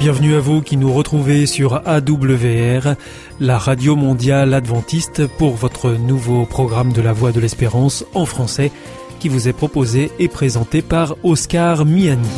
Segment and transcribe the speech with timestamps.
[0.00, 2.94] Bienvenue à vous qui nous retrouvez sur AWR,
[3.40, 8.70] la radio mondiale adventiste, pour votre nouveau programme de la Voix de l'Espérance en français
[9.18, 12.28] qui vous est proposé et présenté par Oscar Miani.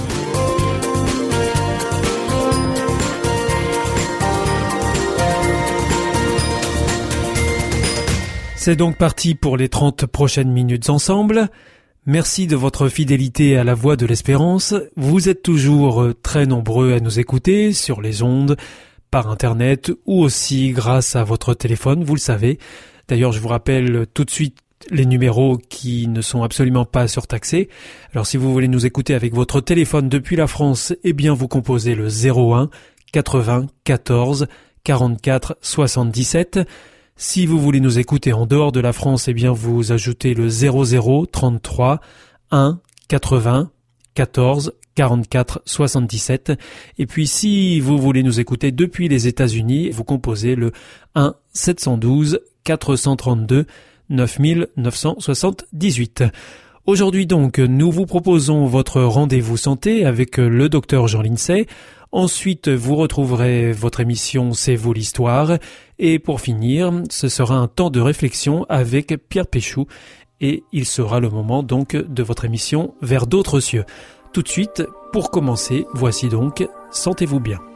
[8.57, 11.51] C'est donc parti pour les 30 prochaines minutes ensemble.
[12.13, 14.75] Merci de votre fidélité à la voix de l'espérance.
[14.97, 18.57] Vous êtes toujours très nombreux à nous écouter sur les ondes,
[19.13, 22.59] par Internet ou aussi grâce à votre téléphone, vous le savez.
[23.07, 24.59] D'ailleurs, je vous rappelle tout de suite
[24.91, 27.69] les numéros qui ne sont absolument pas surtaxés.
[28.13, 31.47] Alors si vous voulez nous écouter avec votre téléphone depuis la France, eh bien vous
[31.47, 32.71] composez le 01
[33.13, 34.49] 80 14
[34.83, 36.59] 44 77.
[37.23, 40.49] Si vous voulez nous écouter en dehors de la France, eh bien vous ajoutez le
[40.49, 42.01] 00 33
[42.51, 43.71] 1 80
[44.15, 46.53] 14 44 77.
[46.97, 50.73] Et puis si vous voulez nous écouter depuis les États-Unis, vous composez le
[51.15, 53.67] 1 712 432
[54.09, 56.25] 9978.
[56.87, 61.67] Aujourd'hui donc, nous vous proposons votre rendez-vous santé avec le docteur Jean Lincey.
[62.13, 65.59] Ensuite, vous retrouverez votre émission C'est vous l'histoire.
[65.99, 69.87] Et pour finir, ce sera un temps de réflexion avec Pierre Péchou.
[70.41, 73.85] Et il sera le moment donc de votre émission Vers d'autres cieux.
[74.33, 74.83] Tout de suite,
[75.13, 77.70] pour commencer, voici donc Sentez-vous bien.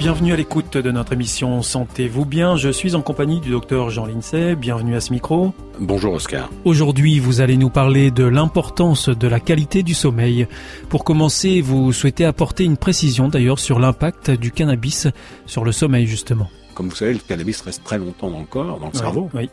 [0.00, 2.56] Bienvenue à l'écoute de notre émission Sentez-vous bien.
[2.56, 4.56] Je suis en compagnie du docteur Jean Lincey.
[4.56, 5.52] Bienvenue à ce micro.
[5.78, 6.48] Bonjour Oscar.
[6.64, 10.48] Aujourd'hui, vous allez nous parler de l'importance de la qualité du sommeil.
[10.88, 15.06] Pour commencer, vous souhaitez apporter une précision d'ailleurs sur l'impact du cannabis
[15.44, 16.48] sur le sommeil justement.
[16.72, 19.28] Comme vous savez, le cannabis reste très longtemps dans le corps, dans le cerveau.
[19.34, 19.50] Oui.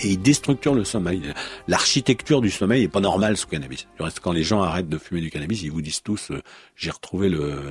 [0.00, 1.22] Et il déstructure le sommeil.
[1.68, 3.88] L'architecture du sommeil est pas normale sous cannabis.
[3.96, 6.42] Du reste, quand les gens arrêtent de fumer du cannabis, ils vous disent tous euh,
[6.76, 7.62] j'ai retrouvé le,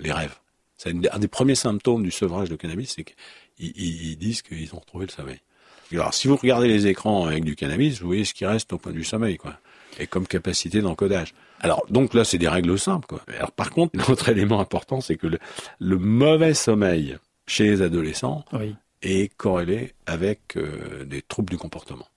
[0.00, 0.36] les rêves.
[0.82, 4.80] C'est un des premiers symptômes du sevrage de cannabis, c'est qu'ils ils disent qu'ils ont
[4.80, 5.38] retrouvé le sommeil.
[5.92, 8.78] Alors, si vous regardez les écrans avec du cannabis, vous voyez ce qui reste au
[8.78, 9.58] point du sommeil, quoi.
[10.00, 11.34] Et comme capacité d'encodage.
[11.60, 13.22] Alors, donc là, c'est des règles simples, quoi.
[13.36, 15.38] Alors, par contre, l'autre élément important, c'est que le,
[15.78, 17.16] le, mauvais sommeil
[17.46, 18.74] chez les adolescents oui.
[19.02, 22.08] est corrélé avec euh, des troubles du comportement.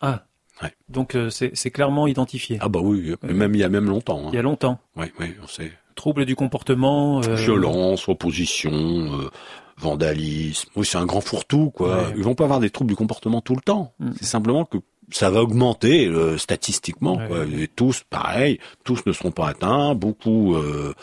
[0.00, 0.24] Ah.
[0.62, 0.72] Ouais.
[0.88, 2.58] Donc, euh, c'est clairement identifié.
[2.60, 4.26] Ah bah oui, euh, même il y a même longtemps.
[4.26, 4.30] Hein.
[4.32, 4.78] Il y a longtemps.
[4.94, 5.72] Oui, oui, on sait.
[5.94, 7.22] Troubles du comportement.
[7.22, 7.34] Euh...
[7.36, 9.30] Violence, opposition, euh,
[9.78, 10.68] vandalisme.
[10.76, 11.96] Oui, c'est un grand fourre-tout, quoi.
[11.96, 12.14] Ouais.
[12.16, 13.92] Ils vont pas avoir des troubles du comportement tout le temps.
[13.98, 14.10] Mm.
[14.18, 14.78] C'est simplement que
[15.10, 17.16] ça va augmenter euh, statistiquement.
[17.16, 17.38] Ouais, quoi.
[17.40, 17.62] ouais.
[17.64, 20.94] Et tous, pareil, tous ne seront pas atteints, beaucoup euh,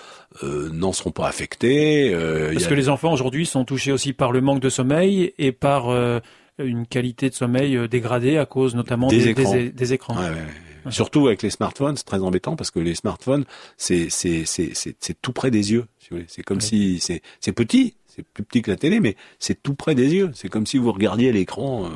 [0.43, 2.11] euh, n'en seront pas affectés.
[2.53, 5.51] Parce a- que les enfants aujourd'hui sont touchés aussi par le manque de sommeil et
[5.51, 5.89] par
[6.59, 9.51] une qualité de sommeil dégradée à cause notamment Des des, écrans.
[9.53, 10.15] des- des écrans.
[10.15, 10.37] Ouais, ouais, ouais.
[10.89, 13.45] Surtout avec les smartphones, c'est très embêtant parce que les smartphones,
[13.77, 14.09] c'est
[15.21, 15.85] tout près des yeux.
[16.11, 16.25] Si vous voulez.
[16.27, 19.73] C'est comme si c'est c'est petit, c'est plus petit que la télé, mais c'est tout
[19.75, 20.31] près des yeux.
[20.33, 21.85] C'est comme si vous regardiez l'écran.
[21.85, 21.89] euh,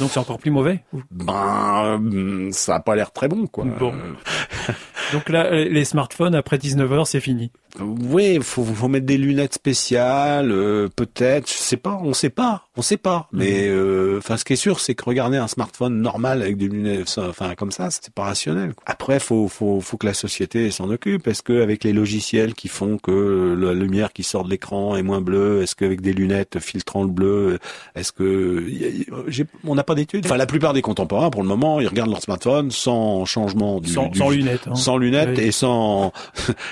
[0.00, 0.84] Donc c'est encore plus mauvais.
[1.10, 3.64] ben, ça a pas l'air très bon, quoi.
[3.64, 3.92] Bon.
[5.12, 7.50] Donc là, les smartphones après 19 heures, c'est fini.
[7.80, 11.48] oui, faut faut mettre des lunettes spéciales, euh, peut-être.
[11.48, 13.28] Je sais pas, on sait pas, on sait pas.
[13.32, 16.68] Mais euh, enfin, ce qui est sûr, c'est que regarder un smartphone normal avec des
[16.68, 18.74] lunettes, enfin comme ça, c'est pas rationnel.
[18.74, 18.84] quoi.
[18.86, 21.26] Après, faut faut faut que la société s'en occupe.
[21.26, 25.02] Est-ce que avec les logiciels qui font que la lumière qui sort de l'écran est
[25.02, 27.58] moins bleue, est-ce qu'avec des lunettes filtrant le bleu,
[27.94, 30.24] est-ce que y a- y a- j'ai- on n'a pas d'études.
[30.26, 33.90] Enfin, la plupart des contemporains, pour le moment, ils regardent leur smartphone sans changement du,
[33.90, 34.66] sans, du- sans lunettes.
[34.68, 34.74] hein.
[34.74, 35.44] sans lunettes Oui.
[35.44, 36.12] et sans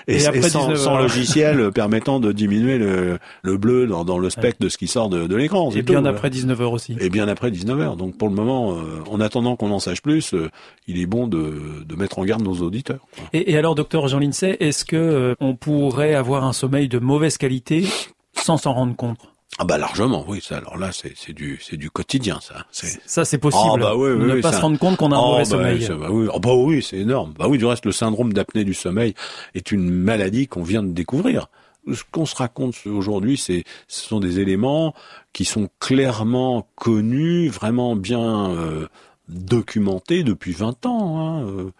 [0.06, 1.02] et, Et après et sans, 19 sans heures.
[1.02, 5.08] logiciel permettant de diminuer le, le bleu dans, dans le spectre de ce qui sort
[5.08, 5.70] de, de l'écran.
[5.72, 6.08] Et bien tout.
[6.08, 6.96] après 19 heures aussi.
[7.00, 7.96] Et bien après 19 heures.
[7.96, 10.50] Donc pour le moment, euh, en attendant qu'on en sache plus, euh,
[10.86, 11.52] il est bon de,
[11.86, 13.00] de mettre en garde nos auditeurs.
[13.14, 13.24] quoi.
[13.32, 16.98] Et, et alors, docteur Jean Lincey, est-ce que euh, on pourrait avoir un sommeil de
[16.98, 17.86] mauvaise qualité
[18.34, 19.18] sans s'en rendre compte
[19.58, 20.40] Ah bah largement, oui.
[20.42, 22.66] Ça, alors là, c'est c'est du c'est du quotidien, ça.
[22.72, 23.64] C'est Ça, c'est possible.
[23.76, 25.30] Ah, bah oui, oui, ne oui, pas ça- se rendre compte qu'on a un Oh,
[25.32, 25.82] mauvais bah, sommeil.
[25.82, 27.32] ça, bah oui, Oh, bah oui, c'est énorme.
[27.38, 29.14] Bah oui, du reste, le syndrome d'apnée du sommeil
[29.54, 31.46] est une maladie qu'on vient de découvrir.
[31.92, 34.94] Ce qu'on se raconte aujourd'hui, c'est, ce sont des éléments
[35.32, 38.86] qui sont clairement connus, vraiment bien euh,
[39.28, 41.18] documentés depuis 20 ans.
[41.18, 41.70] Hein.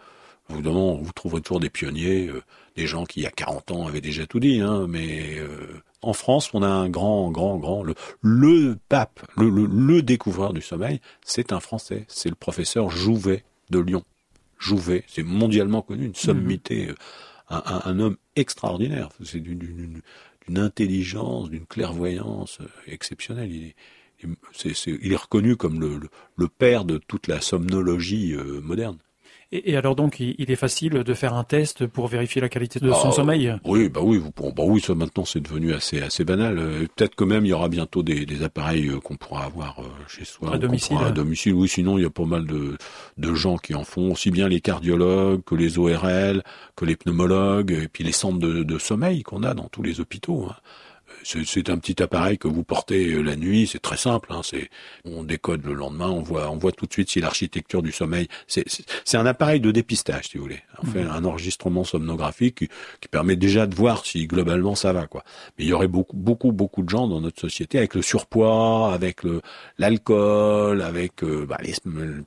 [0.51, 2.41] Évidemment, vous trouverez toujours des pionniers, euh,
[2.75, 4.61] des gens qui, il y a 40 ans, avaient déjà tout dit.
[4.61, 9.49] Hein, mais euh, en France, on a un grand, grand, grand, le, le pape, le,
[9.49, 12.05] le, le découvreur du sommeil, c'est un Français.
[12.07, 14.03] C'est le professeur Jouvet de Lyon.
[14.57, 16.95] Jouvet, c'est mondialement connu, une sommité, euh,
[17.49, 19.09] un, un, un homme extraordinaire.
[19.23, 20.01] C'est d'une- d'une d'une-
[20.47, 22.57] d'une intelligence, d'une clairvoyance
[22.87, 23.51] exceptionnelle.
[23.53, 23.75] Il est,
[24.87, 25.99] il est reconnu comme le,
[26.35, 28.97] le, père de toute la somnologie moderne.
[29.51, 32.91] Et, alors donc, il, est facile de faire un test pour vérifier la qualité de
[32.91, 36.23] son ah, sommeil Oui, bah oui, bon, bah oui, ça maintenant c'est devenu assez assez
[36.23, 36.59] banal.
[36.59, 39.79] Euh, peut-être que même il y aura bientôt des, des appareils euh, qu'on pourra avoir
[39.79, 40.97] euh, chez soi, à domicile.
[41.03, 41.67] À domicile, oui.
[41.67, 42.77] Sinon, il y a pas mal de
[43.17, 46.43] de gens qui en font, aussi bien les cardiologues que les ORL,
[46.75, 49.99] que les pneumologues, et puis les centres de, de sommeil qu'on a dans tous les
[49.99, 50.45] hôpitaux.
[50.47, 50.55] Hein
[51.23, 54.31] c'est un petit appareil que vous portez euh, la nuit, c'est très simple.
[54.31, 54.69] Hein, c'est
[55.05, 58.27] on décode le lendemain, on voit, on voit tout de suite si l'architecture du sommeil.
[58.47, 60.61] C'est un appareil de dépistage, si vous voulez.
[60.81, 61.11] On fait mhm.
[61.11, 62.69] un enregistrement somnographique
[62.99, 65.23] qui, permet déjà de voir si globalement ça va, quoi.
[65.57, 68.93] Mais il y aurait beaucoup, beaucoup, beaucoup de gens dans notre société avec le surpoids,
[68.93, 69.41] avec le
[69.77, 71.57] l'alcool, avec euh, bah,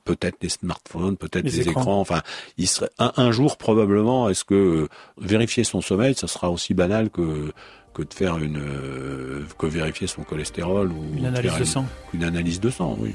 [0.03, 2.01] peut-être les smartphones, peut-être les, écrans.
[2.01, 2.21] Enfin,
[2.57, 4.29] il serait un, un jour probablement.
[4.29, 4.87] Est-ce que euh,
[5.17, 7.51] vérifier son sommeil, ça sera aussi banal que
[7.93, 11.85] que de faire une euh, que vérifier son cholestérol ou une analyse de sang.
[12.13, 13.13] Une analyse de sang, oui,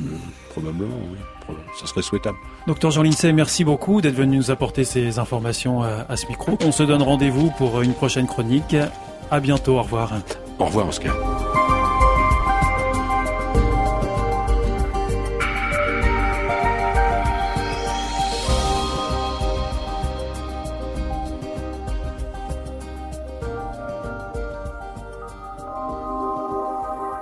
[0.50, 1.56] probablement, oui.
[1.80, 2.36] Ça serait souhaitable.
[2.66, 6.58] Docteur Jean Lincey, merci beaucoup d'être venu nous apporter ces informations à, à ce micro.
[6.62, 8.76] On se donne rendez-vous pour une prochaine chronique.
[9.30, 10.12] À bientôt, au revoir.
[10.58, 11.37] Au revoir Oscar.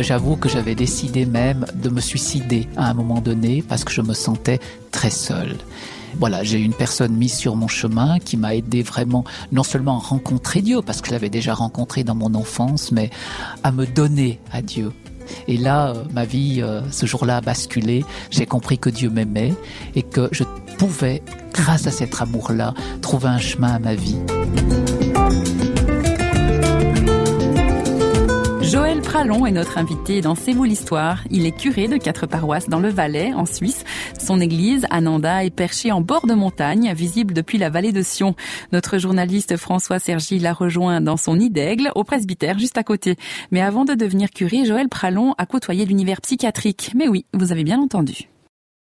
[0.00, 3.92] Euh, j'avoue que j'avais décidé même de me suicider à un moment donné parce que
[3.92, 4.58] je me sentais
[4.90, 5.56] très seul.
[6.18, 10.00] Voilà, j'ai une personne mise sur mon chemin qui m'a aidé vraiment non seulement à
[10.00, 13.10] rencontrer Dieu, parce que je l'avais déjà rencontré dans mon enfance, mais
[13.62, 14.92] à me donner à Dieu.
[15.46, 18.04] Et là, euh, ma vie, euh, ce jour-là, a basculé.
[18.30, 19.54] J'ai compris que Dieu m'aimait
[19.94, 20.42] et que je
[20.78, 24.16] pouvais, grâce à cet amour-là, trouver un chemin à ma vie.
[29.10, 31.24] Pralon est notre invité dans C'est vous l'histoire.
[31.32, 33.84] Il est curé de quatre paroisses dans le Valais, en Suisse.
[34.16, 38.36] Son église, Ananda, est perchée en bord de montagne, visible depuis la vallée de Sion.
[38.70, 43.16] Notre journaliste François Sergi l'a rejoint dans son nid d'aigle, au presbytère, juste à côté.
[43.50, 46.92] Mais avant de devenir curé, Joël Pralon a côtoyé l'univers psychiatrique.
[46.94, 48.29] Mais oui, vous avez bien entendu.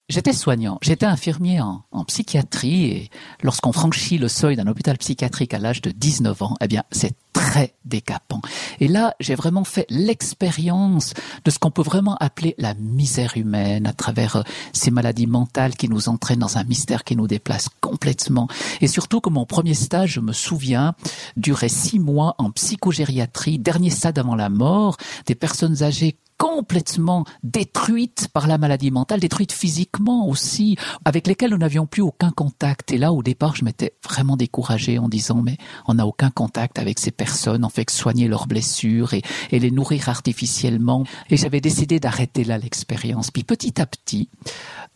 [0.09, 3.09] J'étais soignant, j'étais infirmier en, psychiatrie et
[3.43, 7.13] lorsqu'on franchit le seuil d'un hôpital psychiatrique à l'âge de 19 ans, eh bien c'est
[7.33, 8.39] très décapant.
[8.79, 13.85] Et là, j'ai vraiment fait l'expérience de ce qu'on peut vraiment appeler la misère humaine
[13.85, 17.67] à travers euh, ces maladies mentales qui nous entraînent dans un mystère qui nous déplace
[17.81, 18.47] complètement.
[18.79, 20.95] Et surtout que mon premier stage, je me souviens,
[21.35, 24.95] durait six mois en psychogériatrie, dernier stade avant la mort,
[25.25, 31.57] des personnes âgées complètement détruites par la maladie mentale, détruites physiquement aussi, avec lesquelles nous
[31.57, 32.91] n'avions plus aucun contact.
[32.91, 36.79] Et là, au départ, je m'étais vraiment découragée en disant, mais on n'a aucun contact
[36.79, 41.03] avec ces personnes, on fait que soigner leurs blessures et, et les nourrir artificiellement.
[41.29, 43.31] Et j'avais décidé d'arrêter là l'expérience.
[43.31, 44.29] Puis petit à petit,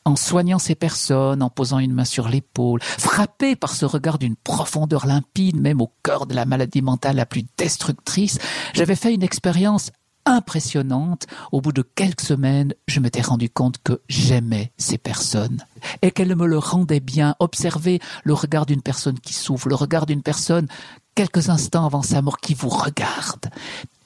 [0.05, 4.35] en soignant ces personnes, en posant une main sur l'épaule, frappé par ce regard d'une
[4.35, 8.39] profondeur limpide, même au cœur de la maladie mentale la plus destructrice,
[8.73, 9.91] j'avais fait une expérience
[10.25, 11.27] impressionnante.
[11.51, 15.65] Au bout de quelques semaines, je m'étais rendu compte que j'aimais ces personnes
[16.01, 17.35] et qu'elles me le rendaient bien.
[17.39, 20.67] Observer le regard d'une personne qui souffre, le regard d'une personne
[21.15, 23.49] quelques instants avant sa mort qui vous regarde.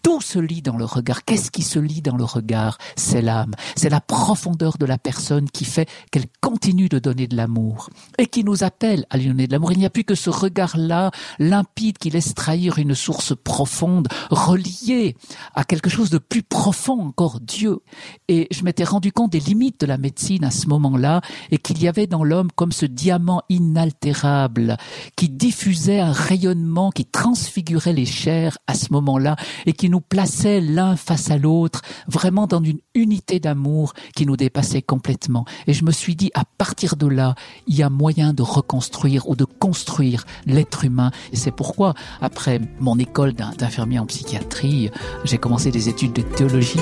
[0.06, 1.26] Tout se lit dans le regard.
[1.26, 2.78] Qu'est-ce qui se lit dans le regard?
[2.96, 3.56] C'est l'âme.
[3.76, 8.28] C'est la profondeur de la personne qui fait qu'elle continue de donner de l'amour et
[8.28, 9.72] qui nous appelle à lui donner de l'amour.
[9.72, 11.10] Il n'y a plus que ce regard-là,
[11.40, 15.18] limpide, qui laisse trahir une source profonde, reliée
[15.56, 17.80] à quelque chose de plus profond encore, Dieu.
[18.28, 21.82] Et je m'étais rendu compte des limites de la médecine à ce moment-là et qu'il
[21.82, 24.78] y avait dans l'homme comme ce diamant inaltérable
[25.16, 29.36] qui diffusait un rayonnement qui transfigurait les chairs à ce moment-là
[29.66, 34.38] et qui nous plaçait l'un face à l'autre, vraiment dans une unité d'amour qui nous
[34.38, 35.46] dépassait complètement.
[35.68, 37.36] Et je me suis dit, à partir de là,
[37.68, 41.12] il y a moyen de reconstruire ou de construire l'être humain.
[41.32, 44.90] Et c'est pourquoi, après mon école d'infirmier en psychiatrie,
[45.24, 46.80] j'ai commencé des études de théologie.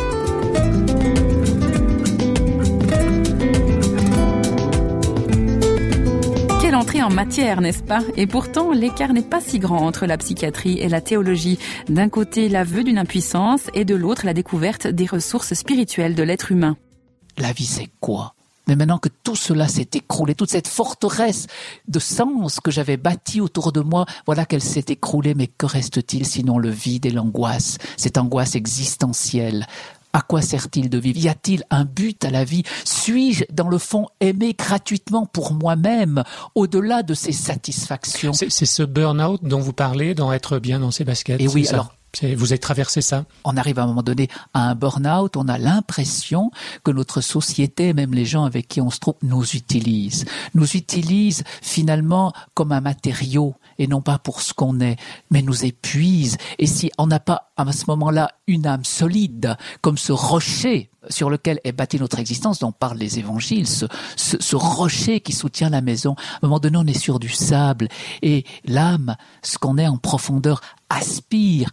[7.04, 8.02] En matière, n'est-ce pas?
[8.16, 11.60] Et pourtant, l'écart n'est pas si grand entre la psychiatrie et la théologie.
[11.90, 16.52] D'un côté, l'aveu d'une impuissance et de l'autre, la découverte des ressources spirituelles de l'être
[16.52, 16.78] humain.
[17.38, 18.36] La vie, c'est quoi?
[18.68, 21.48] Mais maintenant que tout cela s'est écroulé, toute cette forteresse
[21.90, 26.26] de sens que j'avais bâtie autour de moi, voilà qu'elle s'est écroulée, mais que reste-t-il
[26.26, 29.68] sinon le vide et l'angoisse, cette angoisse existentielle
[30.14, 31.20] à quoi sert-il de vivre?
[31.20, 32.64] Y a-t-il un but à la vie?
[32.86, 36.24] Suis-je, dans le fond, aimé gratuitement pour moi-même,
[36.56, 38.34] au-delà de ces satisfactions?
[38.34, 41.42] C'est ce burn-out dont vous parlez, d'en être bien dans ses baskets.
[41.42, 41.94] Et oui, alors
[42.36, 43.26] vous avez traversé ça?
[43.44, 46.52] On arrive à un moment donné à un burn-out, on a l'impression
[46.84, 50.26] que notre société, même les gens avec qui on se trouve, nous utilisent.
[50.54, 54.98] Nous utilisent finalement comme un matériau et non pas pour ce qu'on est,
[55.32, 56.38] mais nous épuisent.
[56.60, 61.30] Et si on n'a pas à ce moment-là une âme solide, comme ce rocher sur
[61.30, 65.82] lequel est bâtie notre existence, dont parlent les évangiles, ce, ce, rocher qui soutient la
[65.82, 67.88] maison, à un moment donné on est sur du sable,
[68.22, 71.70] et l'âme, ce qu'on est en profondeur, aspire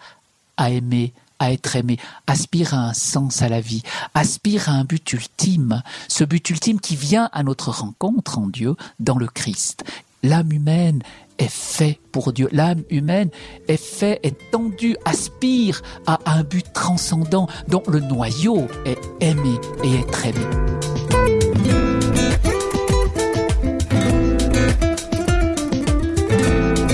[0.57, 3.83] à aimer, à être aimé, aspire à un sens à la vie,
[4.15, 8.77] aspire à un but ultime, ce but ultime qui vient à notre rencontre en Dieu
[9.01, 9.85] dans le Christ.
[10.23, 11.03] L'âme humaine
[11.41, 12.49] est faite pour Dieu.
[12.53, 13.31] L'âme humaine
[13.67, 20.01] est faite, est tendue, aspire à un but transcendant dont le noyau est aimer et
[20.01, 20.47] être aimé.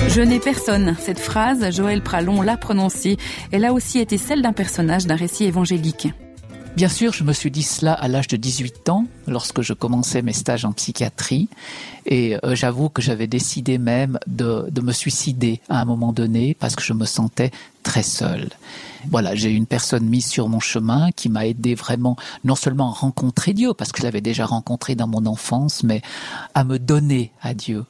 [0.08, 0.96] Je n'ai personne.
[0.98, 3.18] Cette phrase, Joël Pralon l'a prononcée.
[3.52, 6.08] Elle a aussi été celle d'un personnage d'un récit évangélique.
[6.76, 10.20] Bien sûr, je me suis dit cela à l'âge de 18 ans, lorsque je commençais
[10.20, 11.48] mes stages en psychiatrie.
[12.04, 16.54] Et euh, j'avoue que j'avais décidé même de, de, me suicider à un moment donné
[16.60, 17.50] parce que je me sentais
[17.82, 18.50] très seul.
[19.10, 22.92] Voilà, j'ai une personne mise sur mon chemin qui m'a aidé vraiment non seulement à
[22.92, 26.02] rencontrer Dieu, parce que je l'avais déjà rencontré dans mon enfance, mais
[26.52, 27.86] à me donner à Dieu,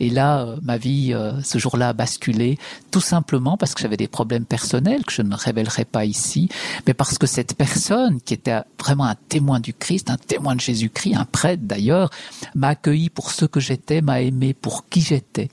[0.00, 2.58] et là, euh, ma vie, euh, ce jour-là, a basculé,
[2.90, 6.48] tout simplement parce que j'avais des problèmes personnels que je ne révélerai pas ici,
[6.86, 10.60] mais parce que cette personne, qui était vraiment un témoin du Christ, un témoin de
[10.60, 12.10] Jésus-Christ, un prêtre d'ailleurs,
[12.54, 15.50] m'a accueilli pour ce que j'étais, m'a aimé pour qui j'étais,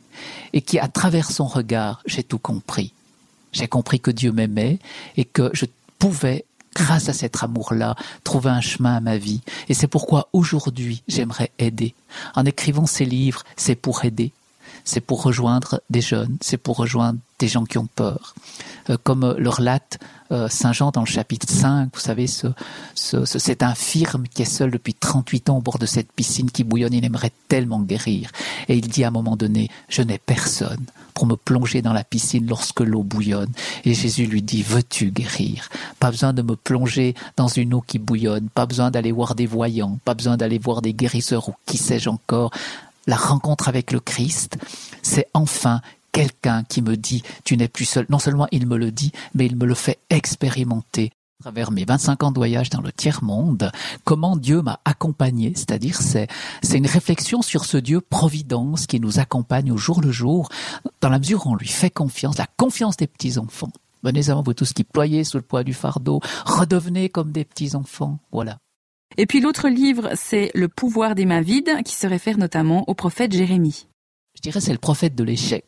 [0.54, 2.94] et qui, à travers son regard, j'ai tout compris.
[3.52, 4.80] J'ai compris que Dieu m'aimait
[5.16, 5.66] et que je
[6.00, 9.42] pouvais grâce à cet amour-là, trouver un chemin à ma vie.
[9.70, 11.96] Et c'est pourquoi aujourd'hui, j'aimerais aider.
[12.36, 14.32] En écrivant ces livres, c'est pour aider.
[14.86, 18.36] C'est pour rejoindre des jeunes, c'est pour rejoindre des gens qui ont peur.
[18.90, 20.00] Euh, comme le relate
[20.32, 22.48] euh, Saint Jean dans le chapitre 5, vous savez, ce,
[22.96, 26.94] cet infirme qui est seul depuis 38 ans au bord de cette piscine qui bouillonne,
[26.94, 28.32] il aimerait tellement guérir.
[28.68, 32.04] Et il dit à un moment donné, je n'ai personne pour me plonger dans la
[32.04, 33.52] piscine lorsque l'eau bouillonne.
[33.86, 35.70] Et Jésus lui dit, veux-tu guérir?
[36.00, 39.46] Pas besoin de me plonger dans une eau qui bouillonne, pas besoin d'aller voir des
[39.46, 42.52] voyants, pas besoin d'aller voir des guérisseurs ou qui sais-je encore.
[43.08, 44.58] La rencontre avec le Christ,
[45.02, 45.82] c'est enfin
[46.12, 48.06] quelqu'un qui me dit tu n'es plus seul.
[48.10, 51.84] Non seulement il me le dit, mais il me le fait expérimenter à travers mes
[51.84, 53.70] 25 ans de voyage dans le tiers-monde,
[54.06, 56.30] comment Dieu m'a accompagné, c'est-à-dire c'est,
[56.62, 60.48] c'est une réflexion sur ce Dieu providence qui nous accompagne au jour le jour,
[61.02, 63.72] dans la mesure où on lui fait confiance, la confiance des petits-enfants.
[64.04, 67.76] Venez moi, vous tous qui ployez sous le poids du fardeau, redevenez comme des petits
[67.76, 68.20] enfants.
[68.32, 68.58] Voilà.
[69.18, 72.94] Et puis l'autre livre, c'est Le pouvoir des mains vides, qui se réfère notamment au
[72.94, 73.88] prophète Jérémie.
[74.36, 75.66] Je dirais c'est le prophète de l'échec,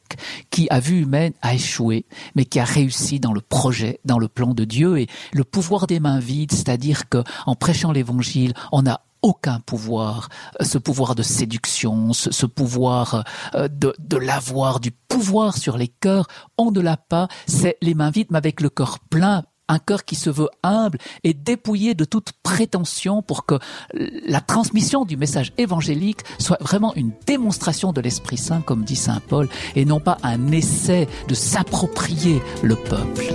[0.49, 4.27] qui a vu humaine a échoué, mais qui a réussi dans le projet, dans le
[4.27, 4.97] plan de Dieu.
[4.97, 10.29] Et le pouvoir des mains vides, c'est-à-dire que en prêchant l'évangile, on n'a aucun pouvoir,
[10.61, 13.23] euh, ce pouvoir de séduction, ce, pouvoir
[13.55, 17.95] euh, de, de l'avoir, du pouvoir sur les cœurs, on ne l'a pas, c'est les
[17.95, 21.93] mains vides, mais avec le cœur plein, un cœur qui se veut humble et dépouillé
[21.93, 23.55] de toute prétention pour que
[23.93, 29.21] la transmission du message évangélique soit vraiment une démonstration de l'Esprit Saint, comme dit Saint
[29.27, 33.33] Paul, et non pas un essai de s'approprier le peuple.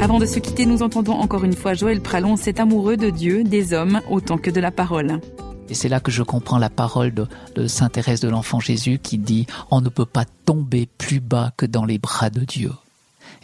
[0.00, 3.44] Avant de se quitter, nous entendons encore une fois Joël Pralon, cet amoureux de Dieu,
[3.44, 5.20] des hommes, autant que de la parole.
[5.68, 9.18] Et c'est là que je comprends la parole de, Sainte Thérèse de l'Enfant Jésus qui
[9.18, 12.70] dit⁇ On ne peut pas tomber plus bas que dans les bras de Dieu⁇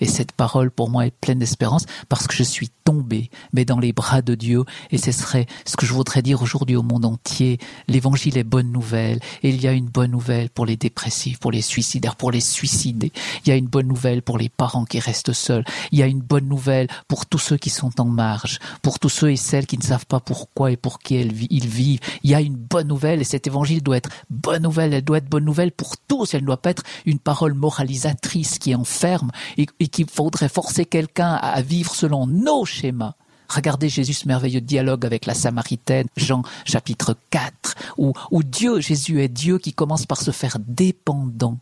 [0.04, 3.78] et cette parole pour moi est pleine d'espérance parce que je suis tombé, mais dans
[3.78, 4.64] les bras de Dieu.
[4.90, 7.58] Et ce serait ce que je voudrais dire aujourd'hui au monde entier.
[7.88, 9.20] L'évangile est bonne nouvelle.
[9.42, 12.40] Et il y a une bonne nouvelle pour les dépressifs, pour les suicidaires, pour les
[12.40, 13.12] suicidés.
[13.44, 15.64] Il y a une bonne nouvelle pour les parents qui restent seuls.
[15.90, 19.08] Il y a une bonne nouvelle pour tous ceux qui sont en marge, pour tous
[19.08, 22.00] ceux et celles qui ne savent pas pourquoi et pour qui ils vivent.
[22.22, 24.92] Il y a une bonne nouvelle et cet évangile doit être bonne nouvelle.
[24.92, 26.34] Elle doit être bonne nouvelle pour tous.
[26.34, 30.84] Elle ne doit pas être une parole moralisatrice qui enferme et, et qu'il faudrait forcer
[30.84, 33.14] quelqu'un à vivre selon nos schémas.
[33.48, 39.22] Regardez Jésus ce merveilleux dialogue avec la Samaritaine, Jean chapitre 4, où, où Dieu, Jésus
[39.22, 41.58] est Dieu qui commence par se faire dépendant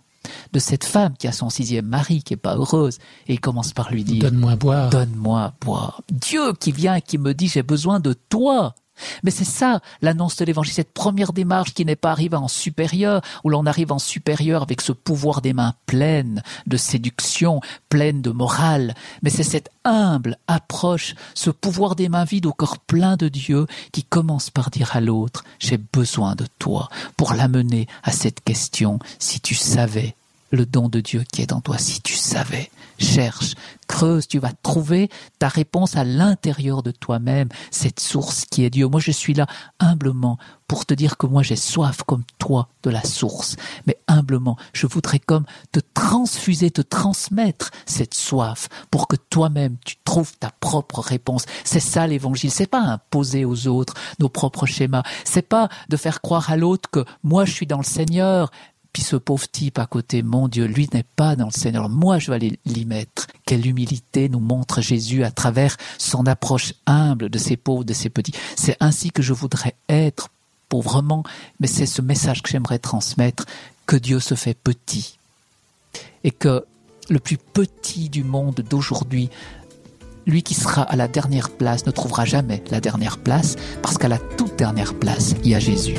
[0.52, 2.98] de cette femme qui a son sixième mari, qui est pas heureuse,
[3.28, 4.88] et il commence par lui dire Donne-moi à boire.
[4.88, 6.02] Donne-moi à boire.
[6.10, 8.74] Dieu qui vient et qui me dit J'ai besoin de toi.
[9.22, 13.22] Mais c'est ça l'annonce de l'évangile, cette première démarche qui n'est pas arrivée en supérieur,
[13.44, 18.30] où l'on arrive en supérieur avec ce pouvoir des mains pleines de séduction, pleines de
[18.30, 23.28] morale, mais c'est cette humble approche, ce pouvoir des mains vides au corps plein de
[23.28, 28.42] Dieu qui commence par dire à l'autre, j'ai besoin de toi pour l'amener à cette
[28.42, 30.14] question, si tu savais
[30.50, 33.54] le don de Dieu qui est dans toi, si tu savais, cherche,
[33.86, 38.88] creuse, tu vas trouver ta réponse à l'intérieur de toi-même, cette source qui est Dieu.
[38.88, 39.46] Moi, je suis là
[39.80, 40.38] humblement
[40.72, 43.56] pour te dire que moi, j'ai soif comme toi de la source.
[43.86, 49.96] Mais humblement, je voudrais comme te transfuser, te transmettre cette soif pour que toi-même, tu
[50.02, 51.44] trouves ta propre réponse.
[51.64, 52.50] C'est ça l'évangile.
[52.50, 55.02] C'est pas imposer aux autres nos propres schémas.
[55.24, 58.50] C'est pas de faire croire à l'autre que moi, je suis dans le Seigneur,
[58.92, 61.88] puis ce pauvre type à côté, mon Dieu, lui n'est pas dans le Seigneur.
[61.88, 63.26] Moi, je vais aller l'y mettre.
[63.46, 68.10] Quelle humilité nous montre Jésus à travers son approche humble de ces pauvres, de ces
[68.10, 68.34] petits.
[68.54, 70.28] C'est ainsi que je voudrais être
[70.68, 71.22] pauvrement,
[71.58, 73.46] mais c'est ce message que j'aimerais transmettre,
[73.86, 75.18] que Dieu se fait petit.
[76.24, 76.64] Et que
[77.08, 79.30] le plus petit du monde d'aujourd'hui,
[80.26, 84.08] lui qui sera à la dernière place, ne trouvera jamais la dernière place, parce qu'à
[84.08, 85.96] la toute dernière place, il y a Jésus.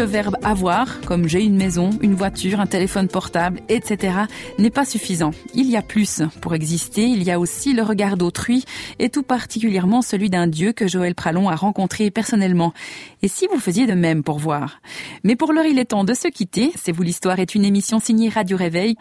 [0.00, 4.14] Le verbe avoir, comme j'ai une maison, une voiture, un téléphone portable, etc.,
[4.58, 5.32] n'est pas suffisant.
[5.54, 6.22] Il y a plus.
[6.40, 8.64] Pour exister, il y a aussi le regard d'autrui,
[8.98, 12.72] et tout particulièrement celui d'un Dieu que Joël Pralon a rencontré personnellement.
[13.20, 14.80] Et si vous faisiez de même pour voir?
[15.22, 16.72] Mais pour l'heure, il est temps de se quitter.
[16.82, 18.96] C'est vous l'histoire est une émission signée Radio Réveil.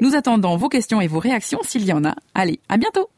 [0.00, 2.14] Nous attendons vos questions et vos réactions s'il y en a.
[2.36, 3.08] Allez, à bientôt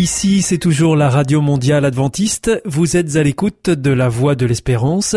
[0.00, 2.62] Ici, c'est toujours la Radio Mondiale Adventiste.
[2.64, 5.14] Vous êtes à l'écoute de la Voix de l'Espérance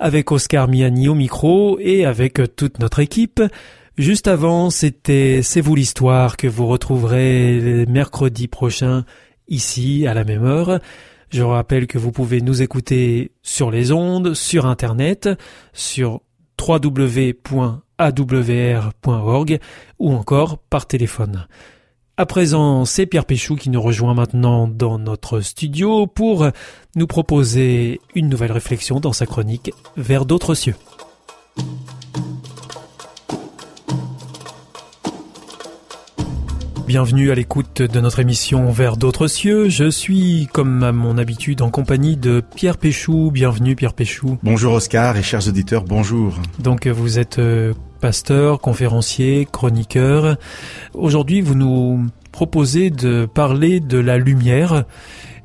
[0.00, 3.40] avec Oscar Miani au micro et avec toute notre équipe.
[3.96, 9.04] Juste avant, c'était C'est vous l'histoire que vous retrouverez mercredi prochain
[9.46, 10.80] ici à la même heure.
[11.30, 15.28] Je rappelle que vous pouvez nous écouter sur les ondes, sur Internet,
[15.72, 16.20] sur
[16.60, 17.78] www.awr.org
[20.00, 21.46] ou encore par téléphone.
[22.18, 26.48] À présent, c'est Pierre Péchou qui nous rejoint maintenant dans notre studio pour
[26.94, 30.76] nous proposer une nouvelle réflexion dans sa chronique Vers d'autres cieux.
[36.86, 39.68] Bienvenue à l'écoute de notre émission Vers d'autres cieux.
[39.68, 43.30] Je suis, comme à mon habitude, en compagnie de Pierre Péchou.
[43.30, 44.38] Bienvenue Pierre Péchou.
[44.42, 46.40] Bonjour Oscar et chers auditeurs, bonjour.
[46.60, 47.74] Donc vous êtes euh,
[48.06, 50.36] pasteur, conférencier, chroniqueur.
[50.94, 54.84] Aujourd'hui, vous nous proposez de parler de la lumière.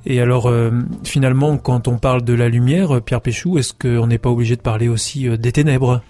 [0.06, 0.70] Et alors, euh,
[1.04, 4.62] finalement, quand on parle de la lumière, Pierre Péchou, est-ce qu'on n'est pas obligé de
[4.62, 6.04] parler aussi euh, des ténèbres?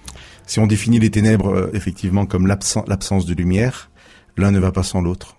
[0.46, 3.90] Si on définit les ténèbres euh, effectivement comme l'absence de lumière,
[4.36, 5.38] l'un ne va pas sans l'autre.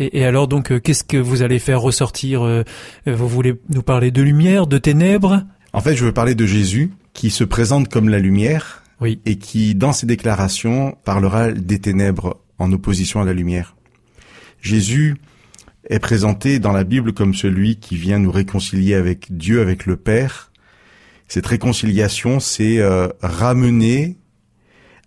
[0.00, 2.64] Et, et, alors donc, qu'est-ce que vous allez faire ressortir
[3.06, 5.44] Vous voulez nous parler de lumière, de ténèbres?
[5.72, 9.20] En fait, je veux parler de Jésus qui se présente comme la lumière oui.
[9.26, 13.76] et qui, dans ses déclarations, parlera des ténèbres en opposition à la lumière.
[14.60, 15.16] Jésus
[15.88, 19.96] est présenté dans la Bible comme celui qui vient nous réconcilier avec Dieu, avec le
[19.96, 20.52] Père.
[21.28, 24.18] Cette réconciliation, c'est euh, ramener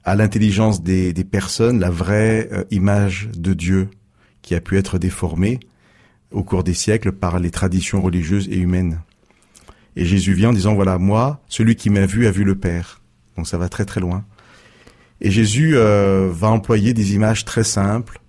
[0.04, 3.90] à l'intelligence des, personnes la vraie euh, image de Dieu
[4.42, 5.60] qui a pu être déformée
[6.32, 9.02] au cours des siècles par les traditions religieuses et humaines.
[9.96, 13.01] Et Jésus vient en disant, voilà, moi, celui qui m'a vu a vu le Père.
[13.38, 14.26] Donc ça va très très loin.
[15.22, 18.20] Et Jésus euh, va employer des images très simples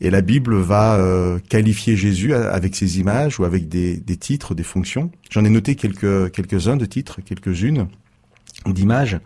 [0.00, 4.54] et la Bible va euh, qualifier Jésus avec ses images ou avec des, des titres,
[4.54, 5.12] des fonctions.
[5.30, 7.88] J'en ai noté quelques quelques-uns de titres, quelques-unes
[8.66, 9.20] d'images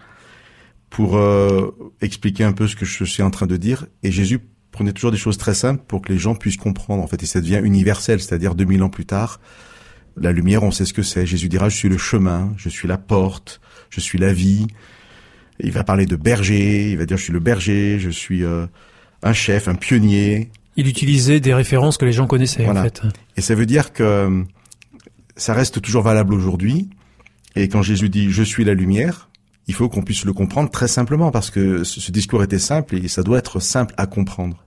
[0.91, 3.87] pour euh, expliquer un peu ce que je suis en train de dire.
[4.03, 7.03] Et Jésus prenait toujours des choses très simples pour que les gens puissent comprendre.
[7.03, 9.41] En fait, et ça devient universel, c'est-à-dire 2000 ans plus tard,
[10.17, 11.27] la lumière, on sait ce que c'est.
[11.27, 14.67] Jésus dira, je suis le chemin, je suis la porte, je suis la vie.
[15.61, 18.67] Il va parler de berger, il va dire, je suis le berger, je suis euh,
[19.23, 23.03] un chef, un pionnier, il utilisait des références que les gens connaissaient en fait.
[23.37, 24.43] Et ça veut dire que euh,
[25.37, 26.91] ça reste toujours valable aujourd'hui.
[27.57, 29.31] Et quand Jésus dit je suis la lumière,
[29.69, 33.09] il faut qu'on puisse le comprendre très simplement parce que ce discours était simple et
[33.09, 34.63] ça doit être simple à comprendre.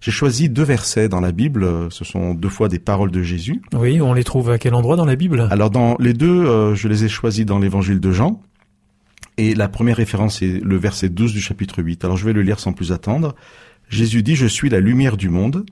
[0.00, 1.88] J'ai choisi deux versets dans la Bible.
[1.90, 3.62] Ce sont deux fois des paroles de Jésus.
[3.72, 5.46] Oui, on les trouve à quel endroit dans la Bible?
[5.50, 8.42] Alors dans les deux, euh, je les ai choisis dans l'Évangile de Jean.
[9.38, 12.04] Et la première référence est le verset 12 du chapitre 8.
[12.04, 13.34] Alors je vais le lire sans plus attendre.
[13.88, 15.64] Jésus dit, Je suis la lumière du monde.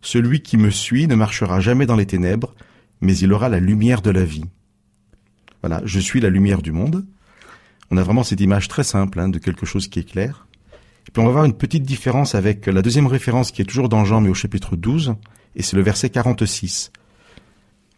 [0.00, 2.54] Celui qui me suit ne marchera jamais dans les ténèbres,
[3.00, 4.44] mais il aura la lumière de la vie.
[5.62, 7.06] Voilà, je suis la lumière du monde.
[7.90, 10.46] On a vraiment cette image très simple hein, de quelque chose qui est clair.
[11.08, 13.88] Et puis on va voir une petite différence avec la deuxième référence qui est toujours
[13.88, 15.14] dans Jean, mais au chapitre 12,
[15.56, 16.90] et c'est le verset 46.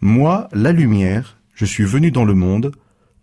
[0.01, 2.73] Moi, la lumière, je suis venu dans le monde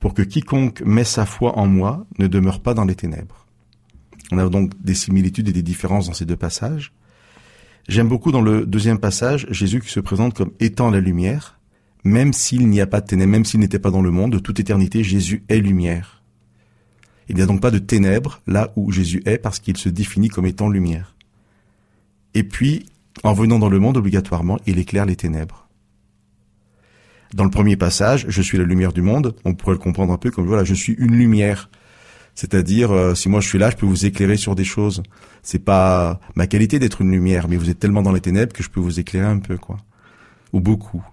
[0.02, 3.46] pour que quiconque met sa foi en moi ne demeure pas dans les ténèbres.
[4.32, 6.92] On a donc des similitudes et des différences dans ces deux passages.
[7.88, 11.60] J'aime beaucoup dans le deuxième passage Jésus qui se présente comme étant la lumière,
[12.04, 14.40] même s'il n'y a pas de ténèbres, même s'il n'était pas dans le monde, de
[14.40, 16.24] toute éternité, Jésus est lumière.
[17.30, 20.30] Il n'y a donc pas de ténèbres là où Jésus est parce qu'il se définit
[20.30, 21.16] comme étant lumière.
[22.34, 22.88] Et puis,
[23.24, 25.68] en venant dans le monde, obligatoirement, il éclaire les ténèbres.
[27.34, 30.18] Dans le premier passage, je suis la lumière du monde, on pourrait le comprendre un
[30.18, 31.70] peu comme voilà, je suis une lumière.
[32.36, 35.04] C'est-à-dire, euh, si moi je suis là, je peux vous éclairer sur des choses.
[35.44, 38.64] C'est pas ma qualité d'être une lumière, mais vous êtes tellement dans les ténèbres que
[38.64, 39.78] je peux vous éclairer un peu, quoi,
[40.54, 41.04] ou beaucoup.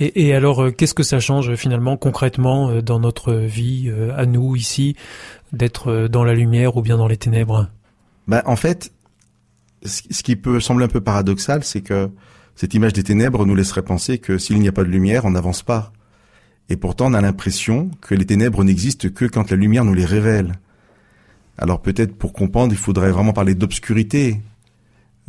[0.00, 4.26] Et, et alors, euh, qu'est-ce que ça change finalement concrètement euh, dans notre vie, à
[4.26, 4.94] nous ici,
[5.52, 7.68] d'être dans la lumière ou bien dans les ténèbres?
[8.26, 8.92] Ben, en fait,
[9.84, 12.10] ce qui peut sembler un peu paradoxal, c'est que
[12.58, 15.30] cette image des ténèbres nous laisserait penser que s'il n'y a pas de lumière, on
[15.30, 15.92] n'avance pas.
[16.68, 20.04] Et pourtant, on a l'impression que les ténèbres n'existent que quand la lumière nous les
[20.04, 20.54] révèle.
[21.56, 24.40] Alors peut-être pour comprendre, il faudrait vraiment parler d'obscurité.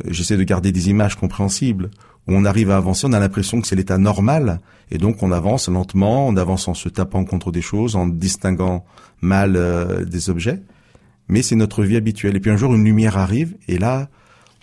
[0.04, 1.92] Euh, j'essaie de garder des images compréhensibles.
[2.26, 4.58] Où on arrive à avancer, on a l'impression que c'est l'état normal.
[4.90, 8.84] Et donc on avance lentement, on avance en se tapant contre des choses, en distinguant
[9.20, 10.60] mal euh, des objets.
[11.28, 12.34] Mais c'est notre vie habituelle.
[12.34, 14.08] Et puis un jour, une lumière arrive, et là,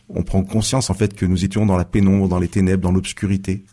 [0.10, 2.92] on prend conscience en fait que nous étions dans la pénombre, dans les ténèbres, dans
[2.92, 3.64] l'obscurité.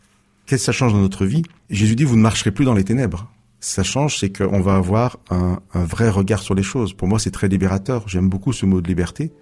[0.46, 1.42] Qu'est-ce que ça change dans notre vie?
[1.70, 3.30] Jésus dit, vous ne marcherez plus dans les ténèbres.
[3.60, 6.92] Ça change, c'est qu'on va avoir un, un, vrai regard sur les choses.
[6.92, 8.06] Pour moi, c'est très libérateur.
[8.08, 9.32] J'aime beaucoup ce mot de liberté.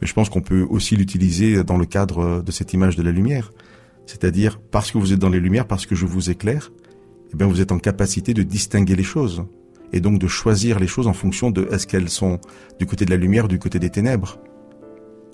[0.00, 3.12] Mais je pense qu'on peut aussi l'utiliser dans le cadre de cette image de la
[3.12, 3.52] lumière.
[4.06, 6.72] C'est-à-dire, parce que vous êtes dans les lumières, parce que je vous éclaire,
[7.32, 9.44] eh bien, vous êtes en capacité de distinguer les choses.
[9.92, 12.40] Et donc de choisir les choses en fonction de est-ce qu'elles sont
[12.80, 14.40] du côté de la lumière du côté des ténèbres.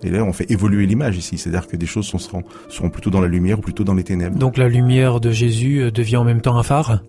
[0.02, 3.20] Et là, on fait évoluer l'image ici, c'est-à-dire que des choses seront, seront plutôt dans
[3.20, 4.38] la lumière ou plutôt dans les ténèbres.
[4.38, 7.02] Donc la lumière de Jésus euh, devient en même temps un phare?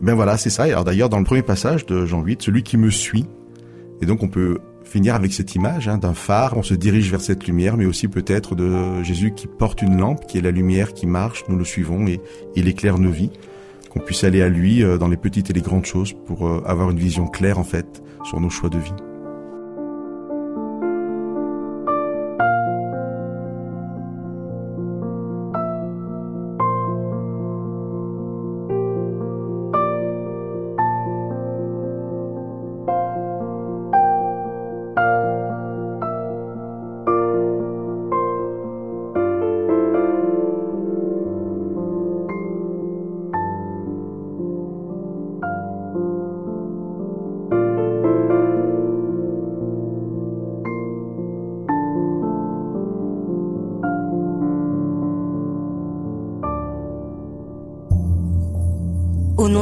[0.00, 0.64] Ben voilà, c'est ça.
[0.64, 3.26] Alors d'ailleurs, dans le premier passage de Jean 8, celui qui me suit,
[4.00, 7.20] et donc on peut finir avec cette image hein, d'un phare, on se dirige vers
[7.20, 10.94] cette lumière, mais aussi peut-être de Jésus qui porte une lampe, qui est la lumière
[10.94, 12.20] qui marche, nous le suivons et
[12.56, 13.30] il éclaire nos vies,
[13.90, 16.62] qu'on puisse aller à lui euh, dans les petites et les grandes choses pour euh,
[16.64, 18.94] avoir une vision claire en fait sur nos choix de vie.